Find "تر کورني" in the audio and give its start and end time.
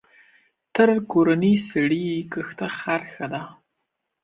0.75-1.53